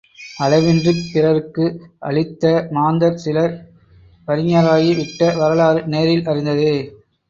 [0.39, 1.65] அளவின்றிப் பிறர்க்கு
[2.01, 3.55] அளித்தமாந்தர் சிலர்
[4.27, 6.75] வறிஞராகி விட்ட வரலாறு நேரில் அறிந்ததே.